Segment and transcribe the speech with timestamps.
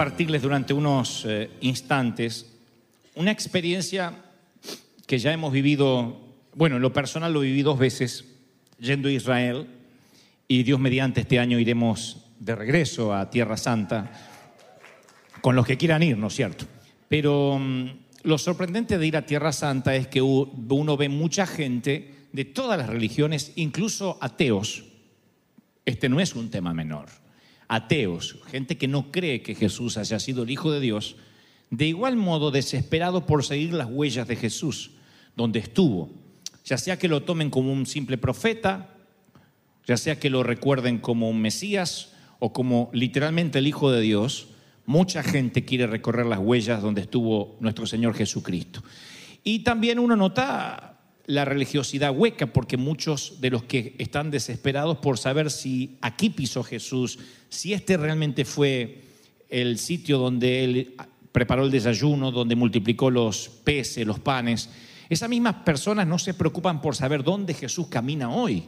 [0.00, 2.46] Compartirles durante unos eh, instantes
[3.16, 4.14] una experiencia
[5.06, 6.18] que ya hemos vivido,
[6.54, 8.24] bueno, en lo personal lo viví dos veces,
[8.78, 9.66] yendo a Israel,
[10.48, 14.10] y Dios mediante este año iremos de regreso a Tierra Santa,
[15.42, 16.64] con los que quieran ir, ¿no es cierto?
[17.06, 17.90] Pero mm,
[18.22, 22.78] lo sorprendente de ir a Tierra Santa es que uno ve mucha gente de todas
[22.78, 24.82] las religiones, incluso ateos.
[25.84, 27.20] Este no es un tema menor.
[27.72, 31.14] Ateos, gente que no cree que Jesús haya sido el Hijo de Dios,
[31.70, 34.90] de igual modo desesperado por seguir las huellas de Jesús,
[35.36, 36.10] donde estuvo,
[36.64, 38.96] ya sea que lo tomen como un simple profeta,
[39.86, 44.48] ya sea que lo recuerden como un Mesías o como literalmente el Hijo de Dios,
[44.84, 48.82] mucha gente quiere recorrer las huellas donde estuvo nuestro Señor Jesucristo.
[49.44, 50.89] Y también uno nota
[51.30, 56.62] la religiosidad hueca, porque muchos de los que están desesperados por saber si aquí pisó
[56.62, 59.02] Jesús, si este realmente fue
[59.48, 60.94] el sitio donde Él
[61.32, 64.70] preparó el desayuno, donde multiplicó los peces, los panes,
[65.08, 68.64] esas mismas personas no se preocupan por saber dónde Jesús camina hoy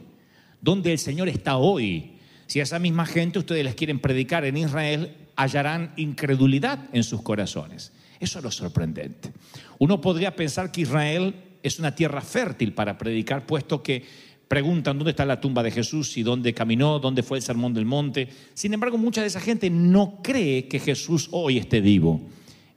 [0.63, 2.13] dónde el Señor está hoy.
[2.47, 7.21] Si a esa misma gente ustedes les quieren predicar en Israel, hallarán incredulidad en sus
[7.21, 7.91] corazones.
[8.19, 9.33] Eso es lo sorprendente.
[9.77, 14.03] Uno podría pensar que Israel es una tierra fértil para predicar, puesto que
[14.47, 17.85] preguntan dónde está la tumba de Jesús y dónde caminó, dónde fue el sermón del
[17.85, 18.27] monte.
[18.53, 22.21] Sin embargo, mucha de esa gente no cree que Jesús hoy esté vivo.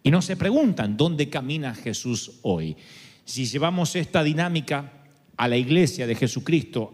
[0.03, 2.77] Y no se preguntan dónde camina Jesús hoy.
[3.25, 4.93] Si llevamos esta dinámica
[5.37, 6.93] a la iglesia de Jesucristo,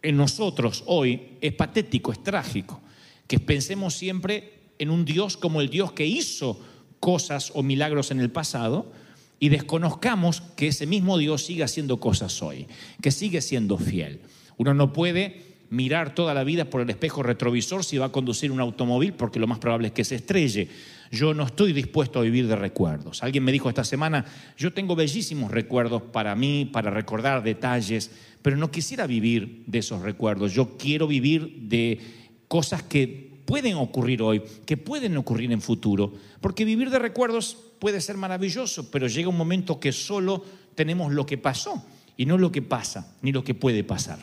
[0.00, 2.80] en nosotros hoy es patético, es trágico,
[3.26, 6.60] que pensemos siempre en un Dios como el Dios que hizo
[7.00, 8.92] cosas o milagros en el pasado
[9.42, 12.68] y desconozcamos que ese mismo Dios sigue haciendo cosas hoy,
[13.00, 14.20] que sigue siendo fiel.
[14.56, 18.52] Uno no puede mirar toda la vida por el espejo retrovisor si va a conducir
[18.52, 20.68] un automóvil porque lo más probable es que se estrelle.
[21.10, 23.24] Yo no estoy dispuesto a vivir de recuerdos.
[23.24, 24.24] Alguien me dijo esta semana,
[24.56, 30.02] yo tengo bellísimos recuerdos para mí, para recordar detalles, pero no quisiera vivir de esos
[30.02, 30.54] recuerdos.
[30.54, 31.98] Yo quiero vivir de
[32.46, 38.00] cosas que pueden ocurrir hoy, que pueden ocurrir en futuro, porque vivir de recuerdos puede
[38.00, 40.44] ser maravilloso, pero llega un momento que solo
[40.74, 41.84] tenemos lo que pasó
[42.16, 44.18] y no lo que pasa, ni lo que puede pasar.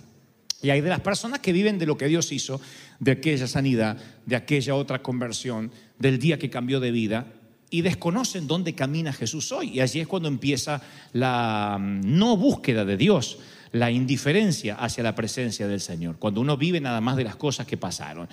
[0.61, 2.59] Y hay de las personas que viven de lo que Dios hizo,
[2.99, 7.27] de aquella sanidad, de aquella otra conversión, del día que cambió de vida,
[7.69, 9.69] y desconocen dónde camina Jesús hoy.
[9.69, 10.81] Y allí es cuando empieza
[11.13, 13.37] la mm, no búsqueda de Dios,
[13.71, 17.67] la indiferencia hacia la presencia del Señor, cuando uno vive nada más de las cosas
[17.67, 18.27] que pasaron.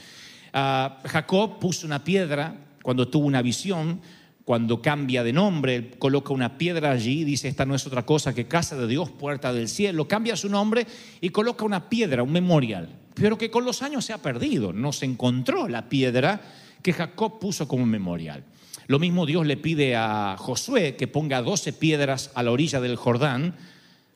[0.59, 4.01] Ah, Jacob puso una piedra cuando tuvo una visión,
[4.43, 8.49] cuando cambia de nombre, coloca una piedra allí, dice, esta no es otra cosa que
[8.49, 10.87] casa de Dios, puerta del cielo, cambia su nombre
[11.21, 14.93] y coloca una piedra, un memorial, pero que con los años se ha perdido, no
[14.93, 16.41] se encontró la piedra
[16.81, 18.43] que Jacob puso como memorial.
[18.87, 22.97] Lo mismo Dios le pide a Josué que ponga 12 piedras a la orilla del
[22.97, 23.57] Jordán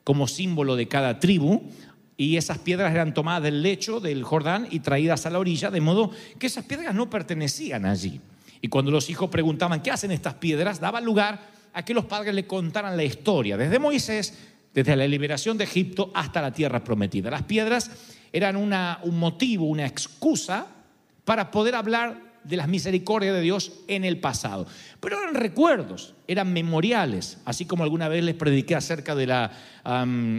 [0.03, 1.69] como símbolo de cada tribu,
[2.21, 5.81] y esas piedras eran tomadas del lecho del Jordán y traídas a la orilla, de
[5.81, 8.21] modo que esas piedras no pertenecían allí.
[8.61, 10.79] Y cuando los hijos preguntaban, ¿qué hacen estas piedras?
[10.79, 11.39] Daba lugar
[11.73, 14.37] a que los padres le contaran la historia, desde Moisés,
[14.71, 17.31] desde la liberación de Egipto hasta la tierra prometida.
[17.31, 17.89] Las piedras
[18.31, 20.67] eran un motivo, una excusa
[21.25, 24.67] para poder hablar de las misericordias de Dios en el pasado.
[24.99, 29.51] Pero eran recuerdos, eran memoriales, así como alguna vez les prediqué acerca de la,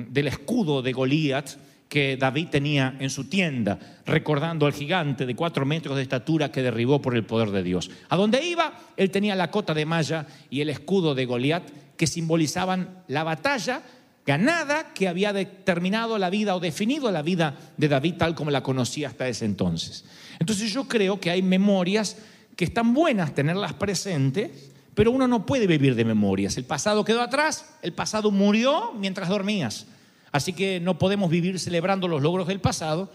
[0.08, 1.50] del escudo de Goliat
[1.92, 6.62] que David tenía en su tienda, recordando al gigante de cuatro metros de estatura que
[6.62, 7.90] derribó por el poder de Dios.
[8.08, 11.68] A donde iba, él tenía la cota de malla y el escudo de Goliat
[11.98, 13.82] que simbolizaban la batalla
[14.24, 18.62] ganada que había determinado la vida o definido la vida de David tal como la
[18.62, 20.06] conocía hasta ese entonces.
[20.38, 22.16] Entonces yo creo que hay memorias
[22.56, 26.56] que están buenas tenerlas presentes, pero uno no puede vivir de memorias.
[26.56, 29.88] El pasado quedó atrás, el pasado murió mientras dormías.
[30.32, 33.12] Así que no podemos vivir celebrando los logros del pasado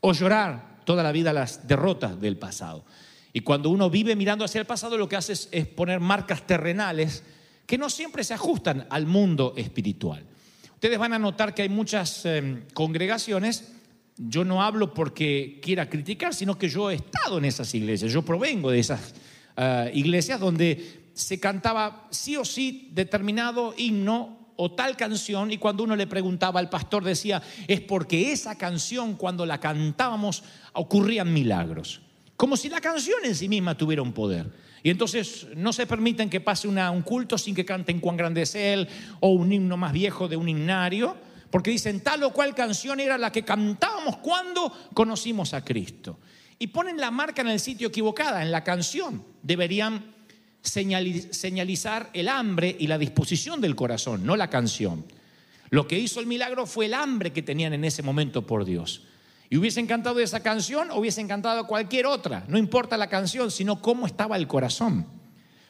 [0.00, 2.84] o llorar toda la vida las derrotas del pasado.
[3.32, 7.22] Y cuando uno vive mirando hacia el pasado, lo que hace es, poner marcas terrenales
[7.66, 10.24] que no siempre se ajustan al mundo espiritual.
[10.74, 13.72] Ustedes van a notar que hay muchas eh, congregaciones,
[14.16, 18.22] yo no hablo porque quiera criticar, sino que yo he estado en esas iglesias, yo
[18.22, 19.14] provengo de esas
[19.56, 25.84] uh, iglesias donde se cantaba sí o sí determinado himno o tal canción y cuando
[25.84, 30.42] uno le preguntaba al pastor decía, es porque esa canción cuando la cantábamos
[30.72, 32.00] ocurrían milagros.
[32.36, 34.50] Como si la canción en sí misma tuviera un poder.
[34.82, 38.54] Y entonces no se permiten que pase un culto sin que canten cuán grande es
[38.54, 38.88] Él
[39.20, 41.16] o un himno más viejo de un himnario,
[41.50, 46.18] porque dicen tal o cual canción era la que cantábamos cuando conocimos a Cristo.
[46.58, 49.24] y ponen la marca en el sitio equivocada, en la canción.
[49.42, 50.15] Deberían
[50.66, 55.04] señalizar el hambre y la disposición del corazón, no la canción.
[55.70, 59.02] Lo que hizo el milagro fue el hambre que tenían en ese momento por Dios.
[59.48, 62.44] Y hubiesen cantado esa canción o hubiesen cantado cualquier otra.
[62.48, 65.06] No importa la canción, sino cómo estaba el corazón.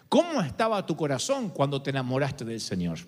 [0.09, 2.99] ¿Cómo estaba tu corazón cuando te enamoraste del Señor?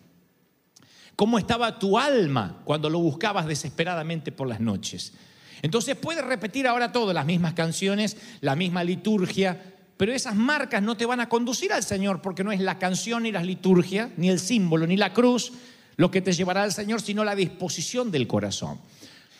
[1.16, 5.14] ¿Cómo estaba tu alma cuando lo buscabas desesperadamente por las noches?
[5.62, 10.96] Entonces puedes repetir ahora todo, las mismas canciones, la misma liturgia, pero esas marcas no
[10.96, 14.30] te van a conducir al Señor porque no es la canción ni la liturgia, ni
[14.30, 15.52] el símbolo, ni la cruz
[15.96, 18.78] lo que te llevará al Señor, sino la disposición del corazón.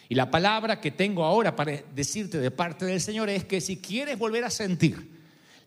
[0.09, 3.77] Y la palabra que tengo ahora para decirte de parte del Señor es que si
[3.77, 5.09] quieres volver a sentir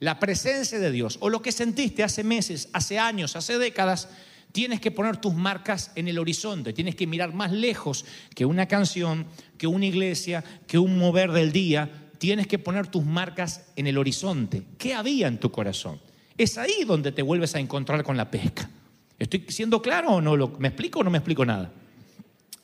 [0.01, 4.09] la presencia de Dios o lo que sentiste hace meses, hace años, hace décadas,
[4.51, 8.03] tienes que poner tus marcas en el horizonte, tienes que mirar más lejos
[8.35, 9.25] que una canción,
[9.57, 11.89] que una iglesia, que un mover del día,
[12.21, 14.61] tienes que poner tus marcas en el horizonte.
[14.77, 15.99] ¿Qué había en tu corazón?
[16.37, 18.69] Es ahí donde te vuelves a encontrar con la pesca.
[19.17, 20.37] ¿Estoy siendo claro o no?
[20.59, 21.71] ¿Me explico o no me explico nada?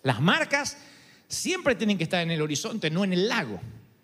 [0.04, 0.77] Las marcas
[1.27, 3.59] siempre tienen que estar en el horizonte, no en el lago.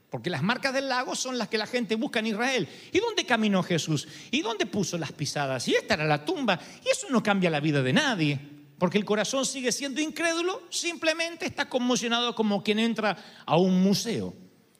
[0.10, 2.68] Porque las marcas del lago son las que la gente busca en Israel.
[2.92, 4.08] ¿Y dónde caminó Jesús?
[4.32, 5.68] ¿Y dónde puso las pisadas?
[5.68, 6.60] Y esta era la tumba.
[6.84, 8.40] Y eso no cambia la vida de nadie.
[8.80, 14.34] Porque el corazón sigue siendo incrédulo, simplemente está conmocionado como quien entra a un museo.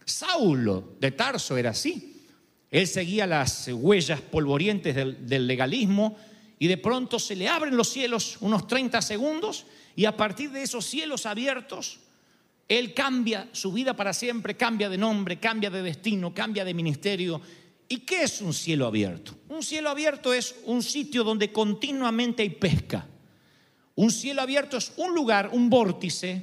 [0.06, 2.22] Saulo de Tarso era así.
[2.70, 6.18] Él seguía las huellas polvorientes del, del legalismo
[6.60, 9.66] y de pronto se le abren los cielos unos 30 segundos
[9.96, 12.00] y a partir de esos cielos abiertos
[12.68, 17.42] él cambia su vida para siempre, cambia de nombre, cambia de destino, cambia de ministerio.
[17.88, 19.36] ¿Y qué es un cielo abierto?
[19.50, 23.06] Un cielo abierto es un sitio donde continuamente hay pesca.
[23.96, 26.42] Un cielo abierto es un lugar, un vórtice,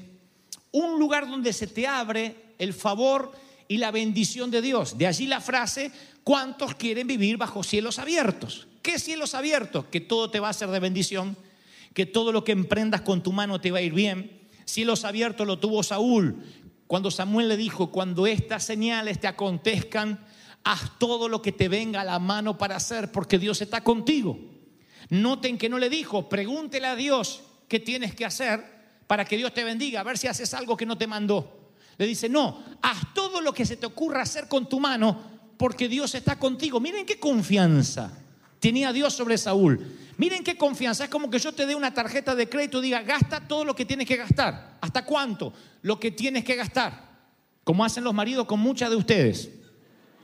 [0.72, 3.32] un lugar donde se te abre el favor
[3.70, 4.98] y la bendición de Dios.
[4.98, 5.92] De allí la frase,
[6.24, 8.66] ¿cuántos quieren vivir bajo cielos abiertos?
[8.82, 9.84] ¿Qué cielos abiertos?
[9.86, 11.36] Que todo te va a ser de bendición,
[11.94, 14.40] que todo lo que emprendas con tu mano te va a ir bien,
[14.70, 16.44] Cielos abiertos lo tuvo Saúl.
[16.86, 20.24] Cuando Samuel le dijo, cuando estas señales te acontezcan,
[20.62, 24.38] haz todo lo que te venga a la mano para hacer, porque Dios está contigo.
[25.08, 28.64] Noten que no le dijo, pregúntele a Dios qué tienes que hacer
[29.08, 31.59] para que Dios te bendiga, a ver si haces algo que no te mandó.
[31.98, 35.20] Le dice, no, haz todo lo que se te ocurra hacer con tu mano,
[35.56, 36.80] porque Dios está contigo.
[36.80, 38.12] Miren qué confianza
[38.60, 39.84] tenía Dios sobre Saúl.
[40.18, 41.04] Miren qué confianza.
[41.04, 43.74] Es como que yo te dé una tarjeta de crédito y diga, gasta todo lo
[43.74, 44.76] que tienes que gastar.
[44.80, 45.52] ¿Hasta cuánto?
[45.82, 47.08] Lo que tienes que gastar.
[47.64, 49.50] Como hacen los maridos con muchas de ustedes.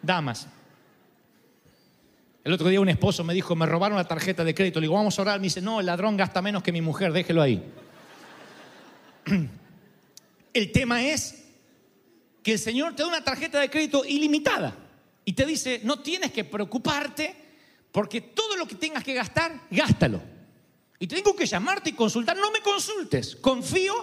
[0.02, 0.46] Damas.
[2.44, 4.80] El otro día un esposo me dijo, me robaron la tarjeta de crédito.
[4.80, 5.40] Le digo, vamos a orar.
[5.40, 7.62] Me dice, no, el ladrón gasta menos que mi mujer, déjelo ahí.
[10.52, 11.45] El tema es
[12.46, 14.72] que el Señor te da una tarjeta de crédito ilimitada
[15.24, 17.34] y te dice, no tienes que preocuparte
[17.90, 20.22] porque todo lo que tengas que gastar, gástalo.
[21.00, 22.36] Y tengo que llamarte y consultar.
[22.36, 23.34] No me consultes.
[23.34, 23.94] Confío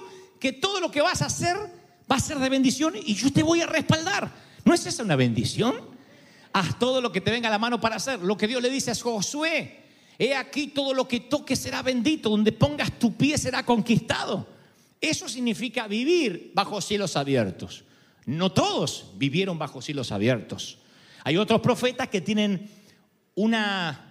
[0.41, 1.55] que todo lo que vas a hacer
[2.11, 4.29] va a ser de bendición y yo te voy a respaldar.
[4.65, 5.75] ¿No es esa una bendición?
[6.51, 8.19] Haz todo lo que te venga a la mano para hacer.
[8.19, 9.85] Lo que Dios le dice a Josué.
[10.19, 12.29] He aquí todo lo que toque será bendito.
[12.29, 14.45] Donde pongas tu pie será conquistado.
[14.99, 17.85] Eso significa vivir bajo cielos abiertos.
[18.25, 20.79] No todos vivieron bajo cielos abiertos.
[21.23, 22.69] Hay otros profetas que tienen
[23.35, 24.09] una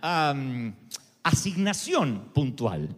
[1.23, 2.97] asignación puntual.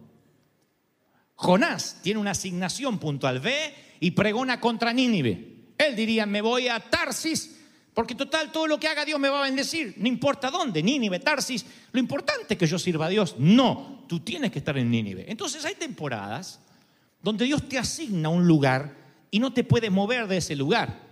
[1.36, 3.40] Jonás tiene una asignación puntual.
[3.40, 5.54] Ve y pregona contra Nínive.
[5.76, 7.58] Él diría, me voy a Tarsis,
[7.92, 9.94] porque total, todo lo que haga Dios me va a bendecir.
[9.98, 11.64] No importa dónde, Nínive, Tarsis.
[11.92, 13.36] Lo importante es que yo sirva a Dios.
[13.38, 15.24] No, tú tienes que estar en Nínive.
[15.28, 16.60] Entonces hay temporadas
[17.22, 18.96] donde Dios te asigna un lugar
[19.30, 21.03] y no te puedes mover de ese lugar.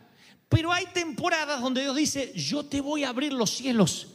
[0.53, 4.09] Pero hay temporadas donde Dios dice, yo te voy a abrir los cielos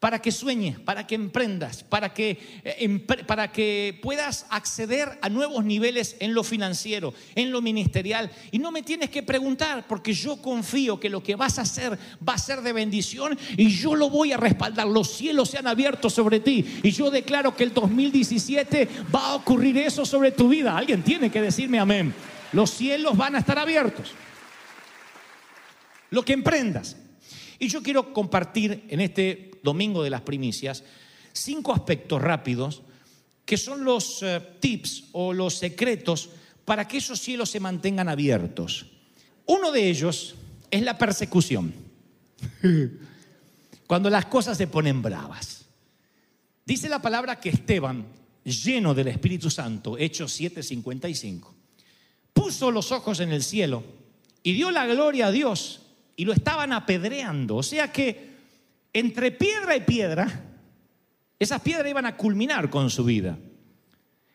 [0.00, 5.64] para que sueñes, para que emprendas, para que, eh, para que puedas acceder a nuevos
[5.64, 8.32] niveles en lo financiero, en lo ministerial.
[8.50, 11.96] Y no me tienes que preguntar, porque yo confío que lo que vas a hacer
[12.28, 14.88] va a ser de bendición y yo lo voy a respaldar.
[14.88, 19.34] Los cielos se han abierto sobre ti y yo declaro que el 2017 va a
[19.36, 20.76] ocurrir eso sobre tu vida.
[20.76, 22.12] Alguien tiene que decirme amén.
[22.52, 24.10] Los cielos van a estar abiertos.
[26.10, 26.96] Lo que emprendas.
[27.58, 30.84] Y yo quiero compartir en este domingo de las primicias,
[31.32, 32.82] cinco aspectos rápidos
[33.44, 36.30] que son los eh, tips o los secretos
[36.64, 38.86] para que esos cielos se mantengan abiertos.
[39.46, 40.34] Uno de ellos
[40.70, 41.72] es la persecución.
[43.86, 45.64] Cuando las cosas se ponen bravas.
[46.64, 48.04] Dice la palabra que Esteban,
[48.42, 51.54] lleno del Espíritu Santo, Hechos 7:55,
[52.32, 53.84] puso los ojos en el cielo
[54.42, 55.85] y dio la gloria a Dios
[56.16, 57.56] y lo estaban apedreando.
[57.56, 58.34] O sea que
[58.92, 60.44] entre piedra y piedra,
[61.38, 63.38] esas piedras iban a culminar con su vida.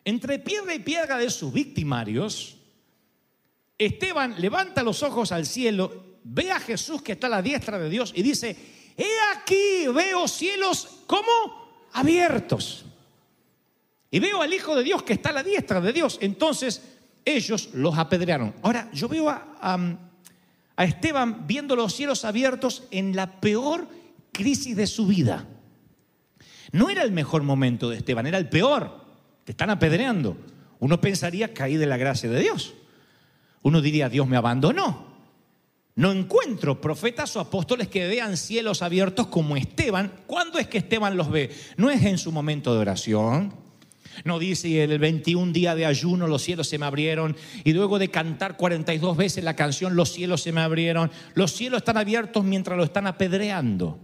[0.06, 2.58] Entre piedra y piedra de sus victimarios,
[3.78, 7.90] Esteban levanta los ojos al cielo, ve a Jesús que está a la diestra de
[7.90, 8.56] Dios y dice,
[8.96, 12.86] he aquí, veo cielos como abiertos.
[14.12, 16.20] Y veo al Hijo de Dios que está a la diestra de Dios.
[16.22, 16.82] Entonces
[17.26, 18.54] ellos los apedrearon.
[18.62, 19.98] Ahora, yo veo a,
[20.84, 23.88] Esteban viendo los cielos abiertos en la peor
[24.32, 25.48] crisis de su vida.
[26.72, 29.06] No era el mejor momento de Esteban, era el peor.
[29.44, 30.38] Te están apedreando.
[30.80, 32.74] Uno pensaría caí de la gracia de Dios.
[33.62, 35.12] Uno diría, Dios me abandonó.
[35.96, 40.12] No encuentro profetas o apóstoles que vean cielos abiertos como Esteban.
[40.26, 41.52] ¿Cuándo es que Esteban los ve?
[41.78, 43.54] No es en su momento de oración.
[44.24, 48.10] No dice el 21 día de ayuno los cielos se me abrieron y luego de
[48.10, 51.12] cantar 42 veces la canción los cielos se me abrieron.
[51.34, 54.00] Los cielos están abiertos mientras lo están apedreando.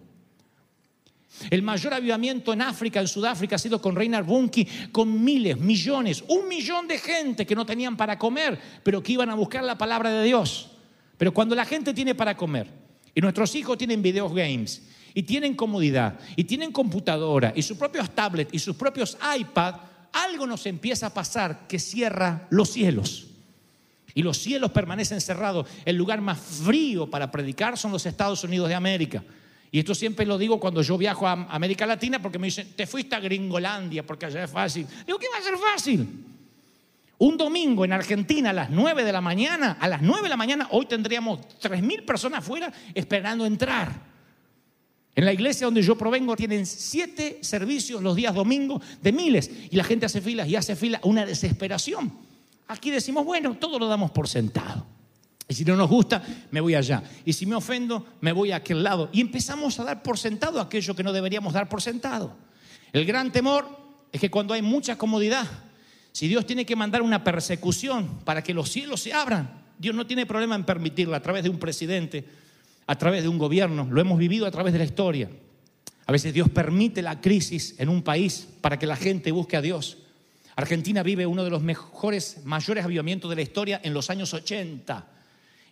[1.49, 6.23] El mayor avivamiento en África, en Sudáfrica, ha sido con Reinhard Bunke, con miles, millones,
[6.27, 9.77] un millón de gente que no tenían para comer, pero que iban a buscar la
[9.77, 10.71] palabra de Dios.
[11.17, 12.67] Pero cuando la gente tiene para comer
[13.13, 14.83] y nuestros hijos tienen videos games
[15.13, 19.75] y tienen comodidad y tienen computadora y sus propios tablets y sus propios iPad,
[20.13, 23.27] algo nos empieza a pasar que cierra los cielos.
[24.13, 25.67] Y los cielos permanecen cerrados.
[25.85, 29.23] El lugar más frío para predicar son los Estados Unidos de América.
[29.71, 32.87] Y esto siempre lo digo cuando yo viajo a América Latina porque me dicen, te
[32.87, 34.87] fuiste a Gringolandia porque allá es fácil.
[35.05, 36.25] Digo, ¿qué va a ser fácil?
[37.19, 40.37] Un domingo en Argentina a las 9 de la mañana, a las 9 de la
[40.37, 44.16] mañana, hoy tendríamos 3.000 personas afuera esperando entrar.
[45.17, 49.75] En la iglesia donde yo provengo tienen siete servicios los días domingos de miles y
[49.75, 52.13] la gente hace filas y hace fila, una desesperación.
[52.67, 54.85] Aquí decimos, bueno, todo lo damos por sentado.
[55.47, 56.21] Y si no nos gusta,
[56.51, 57.01] me voy allá.
[57.25, 59.09] Y si me ofendo, me voy a aquel lado.
[59.11, 62.35] Y empezamos a dar por sentado aquello que no deberíamos dar por sentado.
[62.93, 63.67] El gran temor
[64.11, 65.47] es que cuando hay mucha comodidad,
[66.11, 70.05] si Dios tiene que mandar una persecución para que los cielos se abran, Dios no
[70.05, 72.23] tiene problema en permitirla a través de un presidente,
[72.87, 73.87] a través de un gobierno.
[73.89, 75.29] Lo hemos vivido a través de la historia.
[76.05, 79.61] A veces Dios permite la crisis en un país para que la gente busque a
[79.61, 79.99] Dios.
[80.55, 85.17] Argentina vive uno de los mejores, mayores avivamientos de la historia en los años 80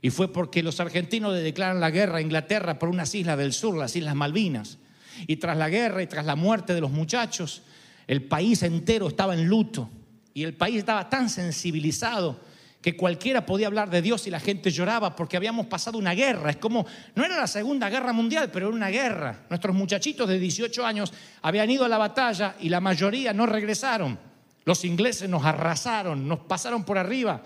[0.05, 3.53] y fue porque los argentinos le declaran la guerra a Inglaterra por unas islas del
[3.53, 4.77] sur, las Islas Malvinas.
[5.25, 7.63] Y tras la guerra y tras la muerte de los muchachos,
[8.05, 9.89] el país entero estaba en luto.
[10.35, 12.39] Y el país estaba tan sensibilizado
[12.85, 16.51] que cualquiera podía hablar de Dios y la gente lloraba porque habíamos pasado una guerra.
[16.51, 19.47] Es como, no era la Segunda Guerra Mundial, pero era una guerra.
[19.49, 21.11] Nuestros muchachitos de 18 años
[21.41, 24.19] habían ido a la batalla y la mayoría no regresaron.
[24.65, 27.41] Los ingleses nos arrasaron, nos pasaron por arriba.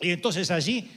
[0.00, 0.88] Y entonces allí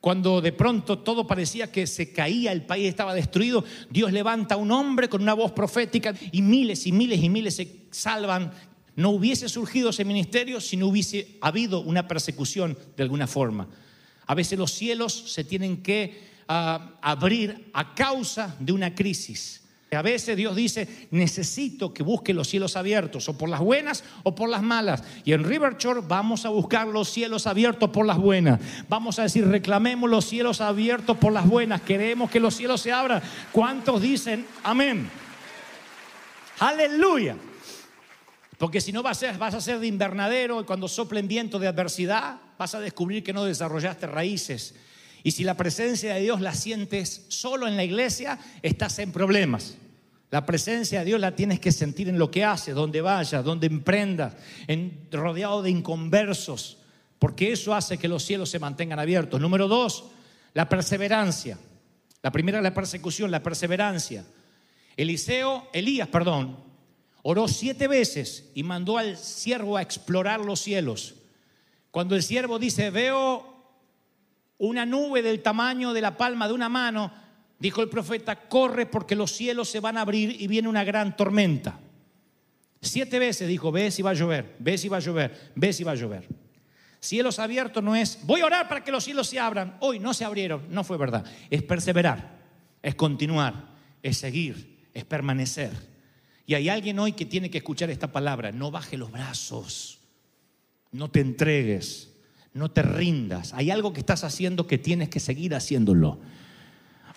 [0.00, 4.58] cuando de pronto todo parecía que se caía, el país estaba destruido, Dios levanta a
[4.58, 8.50] un hombre con una voz profética y miles y miles y miles se salvan.
[8.96, 13.68] No hubiese surgido ese ministerio si no hubiese habido una persecución de alguna forma.
[14.26, 19.62] A veces los cielos se tienen que ah, abrir a causa de una crisis.
[19.92, 24.34] A veces Dios dice, necesito que busque los cielos abiertos, o por las buenas o
[24.34, 25.04] por las malas.
[25.24, 28.60] Y en River Church vamos a buscar los cielos abiertos por las buenas.
[28.88, 31.82] Vamos a decir, reclamemos los cielos abiertos por las buenas.
[31.82, 33.22] Queremos que los cielos se abran.
[33.52, 35.08] ¿Cuántos dicen amén?
[36.58, 37.36] Aleluya.
[38.58, 42.74] Porque si no vas a, ser, de invernadero y cuando soplen viento de adversidad, vas
[42.74, 44.74] a descubrir que no desarrollaste raíces
[45.26, 49.76] y si la presencia de Dios la sientes solo en la iglesia, estás en problemas.
[50.30, 53.66] La presencia de Dios la tienes que sentir en lo que haces, donde vayas, donde
[53.66, 54.34] emprendas,
[54.68, 56.78] en, rodeado de inconversos,
[57.18, 59.40] porque eso hace que los cielos se mantengan abiertos.
[59.40, 60.04] Número dos,
[60.54, 61.58] la perseverancia.
[62.22, 64.24] La primera la persecución, la perseverancia.
[64.96, 66.56] Eliseo, Elías, perdón,
[67.28, 71.16] oró siete veces y mandó al siervo a explorar los cielos.
[71.90, 73.52] Cuando el siervo dice, veo
[74.58, 77.12] una nube del tamaño de la palma de una mano,
[77.58, 81.16] dijo el profeta, corre porque los cielos se van a abrir y viene una gran
[81.16, 81.80] tormenta.
[82.80, 85.82] Siete veces dijo, ve si va a llover, ve si va a llover, ve si
[85.82, 86.28] va a llover.
[87.00, 89.78] Cielos abiertos no es, voy a orar para que los cielos se abran.
[89.80, 91.24] Hoy no se abrieron, no fue verdad.
[91.50, 92.38] Es perseverar,
[92.82, 95.95] es continuar, es seguir, es permanecer.
[96.46, 99.98] Y hay alguien hoy que tiene que escuchar esta palabra, no baje los brazos,
[100.92, 102.12] no te entregues,
[102.54, 103.52] no te rindas.
[103.52, 106.20] Hay algo que estás haciendo que tienes que seguir haciéndolo.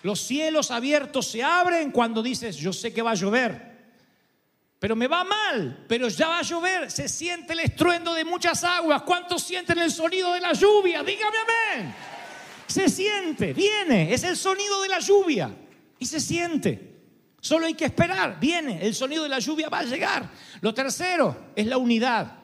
[0.01, 3.69] Los cielos abiertos se abren cuando dices, yo sé que va a llover,
[4.79, 6.89] pero me va mal, pero ya va a llover.
[6.89, 9.03] Se siente el estruendo de muchas aguas.
[9.03, 11.03] ¿Cuántos sienten el sonido de la lluvia?
[11.03, 11.95] Dígame amén.
[12.65, 15.55] Se siente, viene, es el sonido de la lluvia
[15.99, 16.98] y se siente.
[17.41, 20.29] Solo hay que esperar, viene, el sonido de la lluvia va a llegar.
[20.61, 22.35] Lo tercero es la unidad.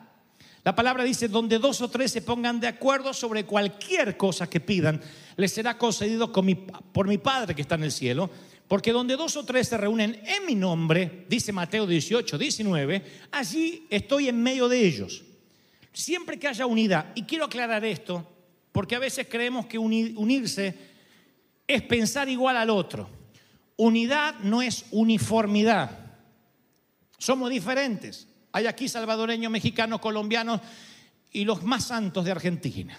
[0.64, 4.60] La palabra dice, donde dos o tres se pongan de acuerdo sobre cualquier cosa que
[4.60, 5.00] pidan,
[5.36, 8.30] les será concedido por mi Padre que está en el cielo.
[8.68, 13.86] Porque donde dos o tres se reúnen en mi nombre, dice Mateo 18, 19, allí
[13.92, 15.24] estoy en medio de ellos.
[15.94, 18.28] Siempre que haya unidad, y quiero aclarar esto,
[18.72, 20.76] porque a veces creemos que unirse
[21.68, 23.08] es pensar igual al otro.
[23.78, 25.92] Unidad no es uniformidad.
[27.18, 28.28] Somos diferentes.
[28.52, 30.62] Hay aquí salvadoreños, mexicanos, colombianos
[31.32, 32.98] y los más santos de Argentina.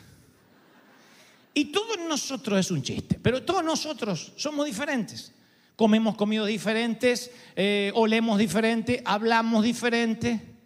[1.54, 5.32] Y todos nosotros es un chiste, pero todos nosotros somos diferentes.
[5.74, 10.56] Comemos comidas diferentes, eh, olemos diferente, hablamos diferente,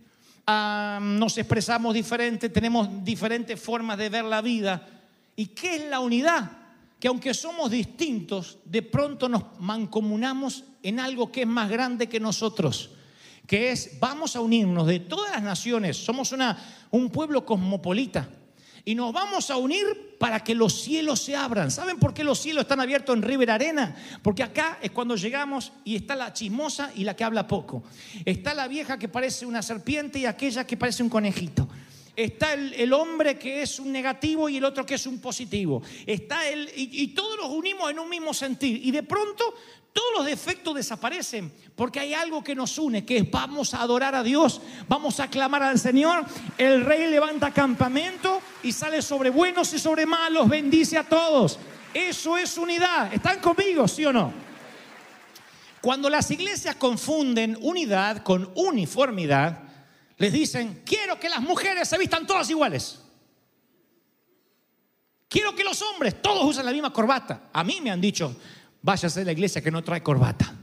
[0.49, 4.89] nos expresamos diferente, tenemos diferentes formas de ver la vida.
[5.37, 6.60] ¿Y qué es la unidad?
[7.01, 12.21] Que aunque somos distintos, de pronto nos mancomunamos en algo que es más grande que
[12.21, 12.91] nosotros
[13.47, 16.57] que es vamos a unirnos de todas las naciones, somos una,
[16.93, 18.29] un pueblo cosmopolita,
[18.85, 21.71] y nos vamos a unir para que los cielos se abran.
[21.71, 23.95] ¿Saben por qué los cielos están abiertos en River Arena?
[24.23, 27.83] Porque acá es cuando llegamos y está la chismosa y la que habla poco.
[28.25, 31.69] Está la vieja que parece una serpiente y aquella que parece un conejito.
[32.17, 35.83] Está el, hombre que es un negativo y el otro que es un positivo.
[36.05, 38.85] Está el, y, todos los unimos en un mismo sentir.
[38.85, 39.55] Y de pronto
[39.93, 44.15] todos los defectos desaparecen porque hay algo que nos une, que es vamos a adorar
[44.15, 46.25] a Dios, vamos a clamar al Señor.
[46.59, 51.59] El rey levanta campamento y sale sobre buenos y sobre malos, bendice a todos.
[51.95, 53.13] Eso es unidad.
[53.13, 54.33] ¿Están conmigo, sí o no?
[55.81, 59.70] Cuando las iglesias confunden unidad con uniformidad,
[60.21, 63.01] les dicen, quiero que las mujeres se vistan todas iguales.
[65.31, 67.49] Quiero que los hombres todos usen la misma corbata.
[67.55, 68.37] A mí me han dicho,
[68.83, 70.55] váyase a la iglesia que no trae corbata.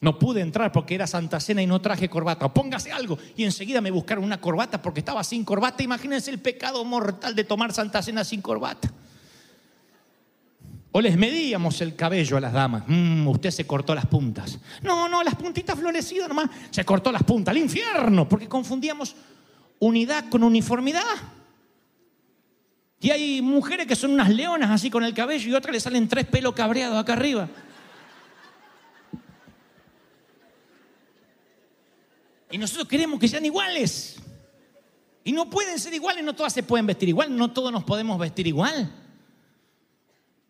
[0.00, 2.52] No pude entrar porque era Santa Cena y no traje corbata.
[2.52, 3.16] póngase algo.
[3.38, 5.82] Y enseguida me buscaron una corbata porque estaba sin corbata.
[5.82, 8.92] Imagínense el pecado mortal de tomar Santa Cena sin corbata.
[10.92, 12.84] O les medíamos el cabello a las damas.
[12.86, 14.58] Mm, usted se cortó las puntas.
[14.82, 16.50] No, no, las puntitas florecidas nomás.
[16.70, 17.52] Se cortó las puntas.
[17.52, 18.28] Al infierno.
[18.28, 19.16] Porque confundíamos
[19.78, 21.02] unidad con uniformidad.
[23.00, 26.06] Y hay mujeres que son unas leonas así con el cabello y otras le salen
[26.08, 27.48] tres pelos cabreados acá arriba.
[32.50, 34.16] Y nosotros queremos que sean iguales.
[35.24, 38.18] Y no pueden ser iguales, no todas se pueden vestir igual, no todos nos podemos
[38.18, 39.01] vestir igual.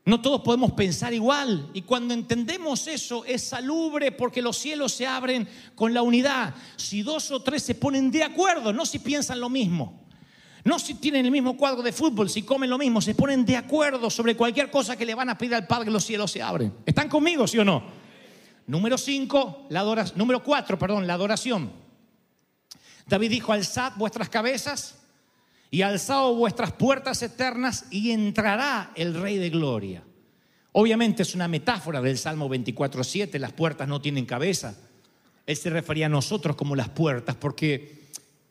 [0.04, 1.70] No todos podemos pensar igual.
[1.74, 6.54] Y cuando entendemos eso es salubre porque los cielos se abren con la unidad.
[6.76, 10.02] Si dos o tres se ponen de acuerdo, no si piensan lo mismo.
[10.64, 13.56] No si tienen el mismo cuadro de fútbol, si comen lo mismo, se ponen de
[13.56, 16.72] acuerdo sobre cualquier cosa que le van a pedir al Padre, los cielos se abren.
[16.86, 17.82] ¿Están conmigo, sí o no?
[18.68, 20.18] Número 5, la adoración.
[20.18, 21.72] Número 4, perdón, la adoración.
[23.06, 25.01] David dijo, alzad vuestras cabezas
[25.72, 30.02] y alzad vuestras puertas eternas y entrará el Rey de Gloria.
[30.72, 34.76] Obviamente es una metáfora del Salmo 24.7, las puertas no tienen cabeza.
[35.46, 38.02] Él se refería a nosotros como las puertas porque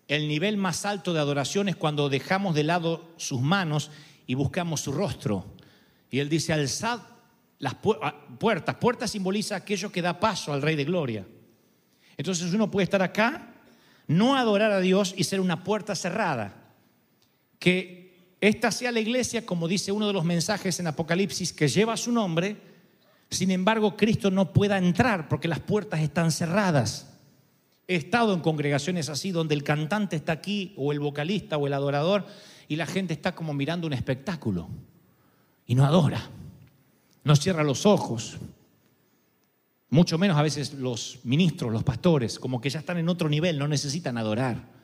[0.08, 3.92] el nivel más alto de adoración es cuando dejamos de lado sus manos
[4.26, 5.46] y buscamos su rostro.
[6.10, 7.02] Y él dice, alzad
[7.60, 8.76] las ah, puertas.
[8.78, 11.28] Puerta simboliza aquello que da paso al Rey de Gloria.
[12.18, 13.54] Entonces uno puede estar acá,
[14.08, 16.61] no adorar a Dios y ser una puerta cerrada.
[17.62, 21.96] Que esta sea la iglesia, como dice uno de los mensajes en Apocalipsis, que lleva
[21.96, 22.58] su nombre,
[23.30, 27.14] sin embargo Cristo no pueda entrar porque las puertas están cerradas.
[27.88, 31.74] He estado en congregaciones así donde el cantante está aquí o el vocalista o el
[31.74, 32.26] adorador
[32.68, 34.68] y la gente está como mirando un espectáculo
[35.68, 36.32] y no adora,
[37.24, 38.40] no cierra los ojos.
[39.92, 43.60] Mucho menos a veces los ministros, los pastores, como que ya están en otro nivel,
[43.60, 44.81] no necesitan adorar.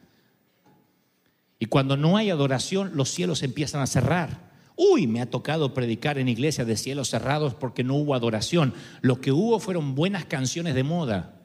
[1.59, 4.47] Y cuando no hay adoración, los cielos empiezan a cerrar.
[4.75, 8.73] Uy, me ha tocado predicar en iglesias de cielos cerrados porque no hubo adoración.
[9.01, 11.37] Lo que hubo fueron buenas canciones de moda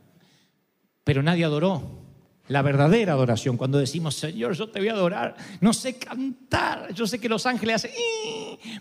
[1.05, 2.01] pero nadie adoró.
[2.49, 7.07] La verdadera adoración, cuando decimos, Señor, yo te voy a adorar, no sé cantar, yo
[7.07, 7.93] sé que los ángeles hacen,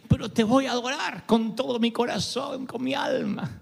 [0.08, 3.62] pero te voy a adorar con todo mi corazón, con mi alma.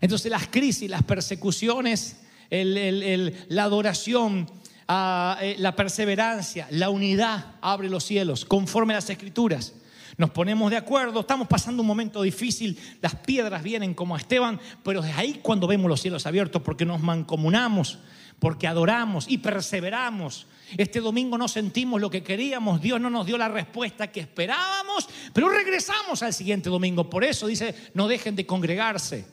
[0.00, 4.50] Entonces las crisis, las persecuciones, la adoración,
[4.88, 9.74] ah, eh, la perseverancia, la unidad abre los cielos conforme a las escrituras
[10.16, 14.58] nos ponemos de acuerdo, estamos pasando un momento difícil, las piedras vienen como a Esteban,
[14.82, 17.98] pero es ahí cuando vemos los cielos abiertos porque nos mancomunamos,
[18.38, 20.46] porque adoramos y perseveramos.
[20.78, 25.06] Este domingo no sentimos lo que queríamos, Dios no nos dio la respuesta que esperábamos,
[25.34, 27.10] pero regresamos al siguiente domingo.
[27.10, 29.26] Por eso dice, no dejen de congregarse,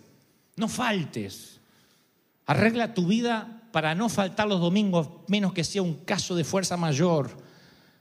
[0.58, 1.62] no faltes.
[2.46, 6.78] Arregla tu vida para no faltar los domingos, menos que sea un caso de fuerza
[6.78, 7.36] mayor,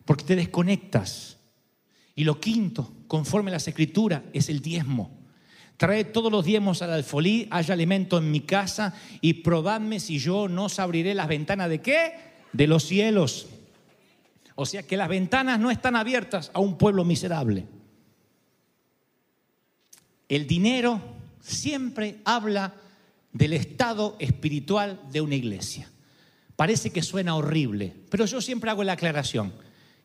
[0.04, 1.38] porque te desconectas.
[2.14, 5.18] Y lo quinto, conforme a las escrituras, es el diezmo.
[5.78, 10.46] Trae todos los diezmos al alfolí, haya alimento en mi casa y probadme si yo
[10.46, 12.16] no os abriré las ventanas de qué?
[12.52, 13.46] De los cielos.
[14.54, 17.66] O sea que las ventanas no están abiertas a un pueblo miserable.
[20.28, 21.00] El dinero
[21.40, 22.74] siempre habla
[23.32, 25.88] del estado espiritual de una iglesia.
[26.56, 29.52] Parece que suena horrible, pero yo siempre hago la aclaración,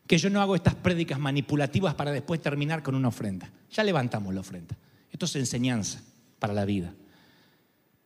[0.06, 3.50] que yo no hago estas prédicas manipulativas para después terminar con una ofrenda.
[3.70, 4.76] Ya levantamos la ofrenda.
[5.12, 6.02] Esto es enseñanza
[6.38, 6.94] para la vida.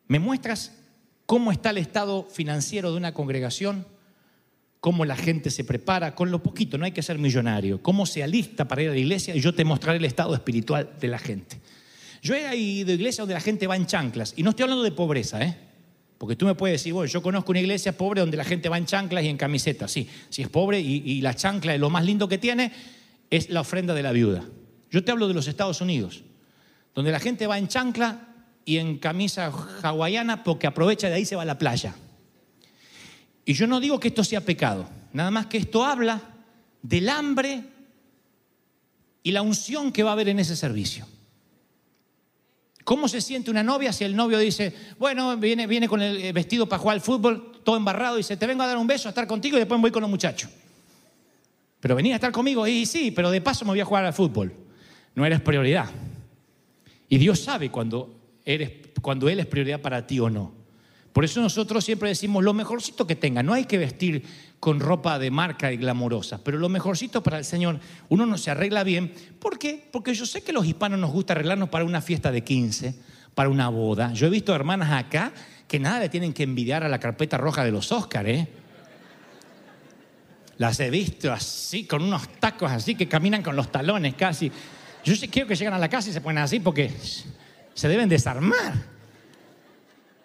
[0.08, 0.72] ¿Me muestras
[1.26, 3.86] cómo está el estado financiero de una congregación?
[4.80, 6.16] ¿Cómo la gente se prepara?
[6.16, 7.80] Con lo poquito, no hay que ser millonario.
[7.80, 9.36] ¿Cómo se alista para ir a la iglesia?
[9.36, 11.60] Y yo te mostraré el estado espiritual de la gente.
[12.22, 14.32] Yo he ido a iglesias donde la gente va en chanclas.
[14.36, 15.56] Y no estoy hablando de pobreza, ¿eh?
[16.18, 18.78] Porque tú me puedes decir, bueno, yo conozco una iglesia pobre donde la gente va
[18.78, 19.90] en chanclas y en camisetas.
[19.90, 22.70] Sí, si es pobre y, y la chancla es lo más lindo que tiene,
[23.28, 24.44] es la ofrenda de la viuda.
[24.88, 26.22] Yo te hablo de los Estados Unidos,
[26.94, 28.28] donde la gente va en chancla
[28.64, 29.50] y en camisa
[29.82, 31.96] hawaiana porque aprovecha de ahí se va a la playa.
[33.44, 36.20] Y yo no digo que esto sea pecado, nada más que esto habla
[36.82, 37.64] del hambre
[39.24, 41.06] y la unción que va a haber en ese servicio.
[42.84, 46.32] ¿Cómo se siente una novia si el novio dice, bueno, viene, viene con el eh,
[46.32, 49.08] vestido para jugar al fútbol, todo embarrado, y dice, te vengo a dar un beso,
[49.08, 50.50] a estar contigo y después voy con los muchachos?
[51.80, 54.12] Pero venía a estar conmigo y sí, pero de paso me voy a jugar al
[54.12, 54.52] fútbol.
[55.14, 55.90] No eres prioridad.
[57.08, 58.14] Y Dios sabe cuando,
[58.44, 60.61] eres, cuando Él es prioridad para ti o no.
[61.12, 63.42] Por eso nosotros siempre decimos lo mejorcito que tenga.
[63.42, 64.24] No hay que vestir
[64.58, 68.50] con ropa de marca y glamorosa, pero lo mejorcito para el Señor, uno no se
[68.50, 69.12] arregla bien.
[69.38, 69.88] ¿Por qué?
[69.92, 72.94] Porque yo sé que los hispanos nos gusta arreglarnos para una fiesta de 15,
[73.34, 74.12] para una boda.
[74.12, 75.32] Yo he visto hermanas acá
[75.68, 78.48] que nada le tienen que envidiar a la carpeta roja de los Óscar, ¿eh?
[80.58, 84.52] Las he visto así, con unos tacos así que caminan con los talones casi.
[85.04, 86.92] Yo sí quiero que lleguen a la casa y se ponen así porque
[87.74, 88.91] se deben desarmar.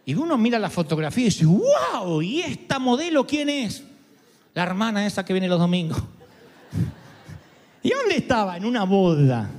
[0.08, 3.84] Y uno mira la fotografía y dice, wow, ¿y esta modelo quién es?
[4.54, 6.02] La hermana esa que viene los domingos.
[7.84, 8.56] ¿Y dónde estaba?
[8.56, 9.52] En una boda.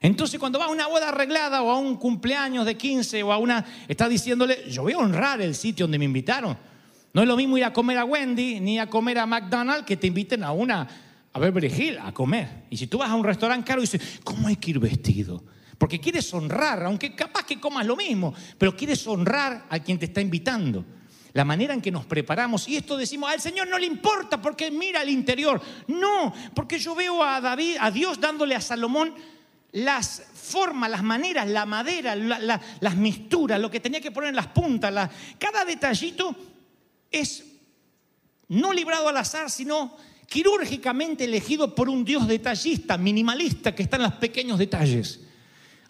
[0.00, 3.38] Entonces cuando va a una boda arreglada o a un cumpleaños de 15 o a
[3.38, 6.58] una, está diciéndole, yo voy a honrar el sitio donde me invitaron.
[7.12, 9.96] No es lo mismo ir a comer a Wendy ni a comer a McDonald's que
[9.96, 10.88] te inviten a una,
[11.32, 12.64] a Beverly Hills a comer.
[12.70, 15.44] Y si tú vas a un restaurante caro y dices, ¿cómo hay que ir vestido?
[15.80, 20.04] Porque quieres honrar, aunque capaz que comas lo mismo, pero quieres honrar a quien te
[20.04, 20.84] está invitando.
[21.32, 24.70] La manera en que nos preparamos, y esto decimos, al Señor no le importa porque
[24.70, 25.58] mira al interior.
[25.86, 29.14] No, porque yo veo a David, a Dios dándole a Salomón
[29.72, 34.48] las formas, las maneras, la madera, las misturas, lo que tenía que poner en las
[34.48, 35.10] puntas.
[35.38, 36.36] cada detallito
[37.10, 37.42] es
[38.48, 44.02] no librado al azar, sino quirúrgicamente elegido por un Dios detallista, minimalista, que está en
[44.02, 45.20] los pequeños detalles.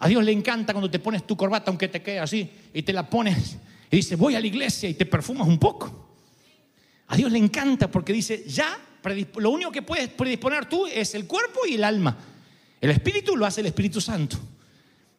[0.01, 2.91] A Dios le encanta cuando te pones tu corbata, aunque te quede así, y te
[2.91, 3.57] la pones
[3.91, 6.07] y dice, voy a la iglesia y te perfumas un poco.
[7.07, 8.79] A Dios le encanta porque dice, ya,
[9.35, 12.17] lo único que puedes predisponer tú es el cuerpo y el alma.
[12.79, 14.37] El espíritu lo hace el Espíritu Santo.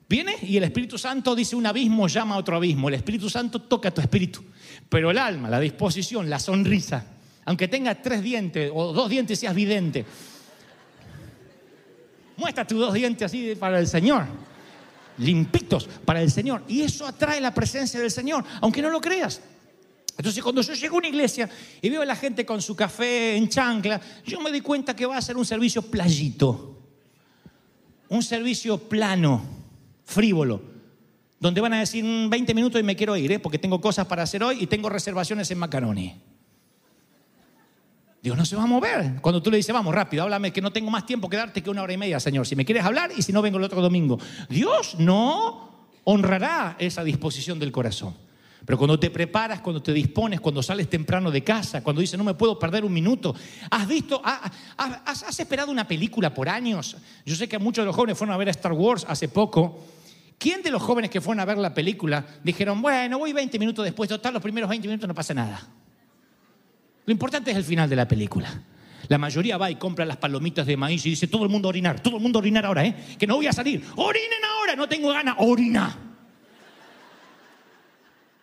[0.08, 2.88] Viene y el Espíritu Santo dice un abismo llama a otro abismo.
[2.88, 4.42] El Espíritu Santo toca tu espíritu.
[4.88, 7.06] Pero el alma, la disposición, la sonrisa,
[7.44, 10.04] aunque tenga tres dientes o dos dientes seas vidente,
[12.36, 14.26] muestra tus dos dientes así para el Señor
[15.22, 16.62] limpitos para el Señor.
[16.68, 19.40] Y eso atrae la presencia del Señor, aunque no lo creas.
[20.16, 21.48] Entonces, cuando yo llego a una iglesia
[21.80, 25.06] y veo a la gente con su café en chancla, yo me doy cuenta que
[25.06, 26.78] va a ser un servicio playito,
[28.08, 29.42] un servicio plano,
[30.04, 30.62] frívolo,
[31.40, 33.38] donde van a decir 20 mm, minutos y me quiero ir, ¿eh?
[33.38, 36.31] porque tengo cosas para hacer hoy y tengo reservaciones en Macaroni.
[38.22, 39.20] Dios no se va a mover.
[39.20, 41.68] Cuando tú le dices, vamos rápido, háblame, que no tengo más tiempo que darte que
[41.68, 42.46] una hora y media, Señor.
[42.46, 44.16] Si me quieres hablar y si no, vengo el otro domingo.
[44.48, 48.14] Dios no honrará esa disposición del corazón.
[48.64, 52.22] Pero cuando te preparas, cuando te dispones, cuando sales temprano de casa, cuando dices, no
[52.22, 53.34] me puedo perder un minuto,
[53.68, 56.96] has visto, has, has esperado una película por años.
[57.26, 59.80] Yo sé que muchos de los jóvenes fueron a ver a Star Wars hace poco.
[60.38, 63.84] ¿Quién de los jóvenes que fueron a ver la película dijeron, bueno, voy 20 minutos
[63.84, 65.60] después, total, los primeros 20 minutos no pasa nada?
[67.04, 68.62] Lo importante es el final de la película.
[69.08, 72.00] La mayoría va y compra las palomitas de maíz y dice, todo el mundo orinar,
[72.00, 72.94] todo el mundo orinar ahora, ¿eh?
[73.18, 73.84] Que no voy a salir.
[73.96, 75.96] Orinen ahora, no tengo ganas, orina.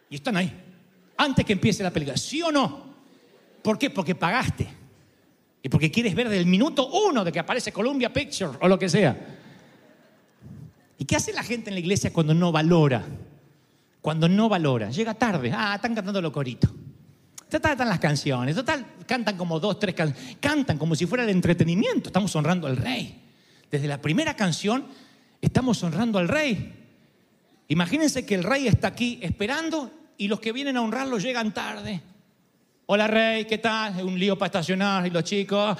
[0.09, 0.51] Y están ahí.
[1.17, 2.17] antes que empiece la película.
[2.17, 2.89] ¿Sí o no?
[3.61, 3.89] ¿Por qué?
[3.89, 4.67] Porque pagaste.
[5.61, 8.89] Y porque quieres ver del minuto uno de que aparece Columbia Picture o lo que
[8.89, 9.17] sea.
[10.97, 13.05] ¿Y qué hace la gente en la iglesia cuando no valora?
[14.01, 14.89] Cuando no valora.
[14.89, 15.51] Llega tarde.
[15.53, 16.71] Ah, están cantando los coritos.
[17.49, 18.55] Total, están las canciones.
[18.55, 20.37] Total, cantan como dos, tres canciones.
[20.39, 22.09] Cantan como si fuera el entretenimiento.
[22.09, 23.21] Estamos honrando al rey.
[23.71, 24.85] Desde la primera canción
[25.41, 26.75] estamos honrando al rey.
[27.67, 32.01] Imagínense que el rey está aquí esperando y los que vienen a honrarlo llegan tarde.
[32.85, 34.03] Hola rey, ¿qué tal?
[34.03, 35.77] Un lío para estacionar y los chicos.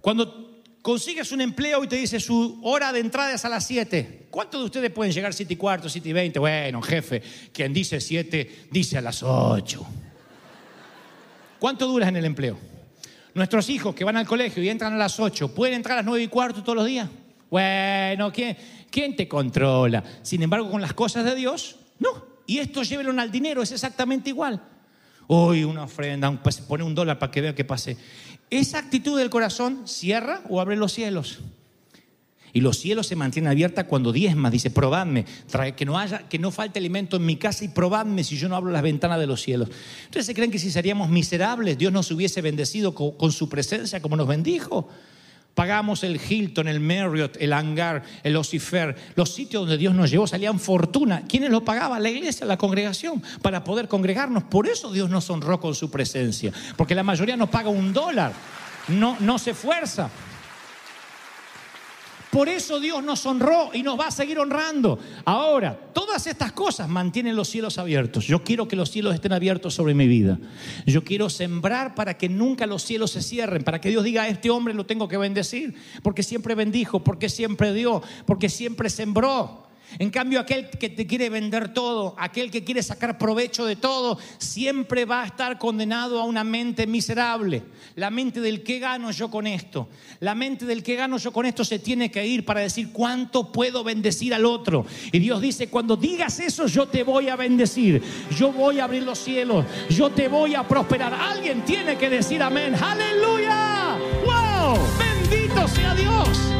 [0.00, 0.47] Cuando
[0.88, 4.58] consigues un empleo y te dice su hora de entrada es a las 7, ¿cuántos
[4.58, 6.38] de ustedes pueden llegar 7 y cuarto, 7 y 20?
[6.38, 7.22] Bueno, jefe,
[7.52, 9.86] quien dice 7 dice a las 8.
[11.58, 12.58] ¿Cuánto duras en el empleo?
[13.34, 16.06] Nuestros hijos que van al colegio y entran a las 8, ¿pueden entrar a las
[16.06, 17.06] 9 y cuarto todos los días?
[17.50, 18.56] Bueno, ¿quién,
[18.90, 20.02] ¿quién te controla?
[20.22, 22.24] Sin embargo, con las cosas de Dios, no.
[22.46, 24.62] Y esto llévelo al dinero, es exactamente igual.
[25.26, 27.98] Hoy una ofrenda, pues, pone un dólar para que vea qué pase.
[28.50, 31.40] Esa actitud del corazón cierra o abre los cielos.
[32.52, 34.50] Y los cielos se mantienen abiertos cuando diezmas.
[34.50, 35.26] Dice, probadme,
[35.76, 38.56] que no, haya, que no falte alimento en mi casa y probadme si yo no
[38.56, 39.68] abro las ventanas de los cielos.
[40.06, 44.16] Entonces se creen que si seríamos miserables, Dios nos hubiese bendecido con su presencia como
[44.16, 44.88] nos bendijo.
[45.58, 50.24] Pagamos el Hilton, el Marriott, el Hangar, el Ocifer, los sitios donde Dios nos llevó
[50.24, 51.24] salían fortuna.
[51.28, 52.00] ¿Quiénes lo pagaban?
[52.00, 54.44] La iglesia, la congregación, para poder congregarnos.
[54.44, 56.52] Por eso Dios nos honró con su presencia.
[56.76, 58.34] Porque la mayoría no paga un dólar,
[58.86, 60.08] no, no se esfuerza.
[62.30, 64.98] Por eso Dios nos honró y nos va a seguir honrando.
[65.24, 68.26] Ahora, todas estas cosas mantienen los cielos abiertos.
[68.26, 70.38] Yo quiero que los cielos estén abiertos sobre mi vida.
[70.86, 74.28] Yo quiero sembrar para que nunca los cielos se cierren, para que Dios diga, a
[74.28, 79.67] este hombre lo tengo que bendecir, porque siempre bendijo, porque siempre dio, porque siempre sembró.
[79.98, 84.18] En cambio, aquel que te quiere vender todo, aquel que quiere sacar provecho de todo,
[84.36, 87.62] siempre va a estar condenado a una mente miserable.
[87.94, 89.88] La mente del que gano yo con esto.
[90.20, 93.50] La mente del que gano yo con esto se tiene que ir para decir cuánto
[93.50, 94.84] puedo bendecir al otro.
[95.10, 98.02] Y Dios dice, cuando digas eso, yo te voy a bendecir.
[98.36, 99.64] Yo voy a abrir los cielos.
[99.88, 101.14] Yo te voy a prosperar.
[101.14, 102.74] Alguien tiene que decir amén.
[102.74, 103.96] Aleluya.
[104.24, 104.78] Wow.
[104.98, 106.57] Bendito sea Dios.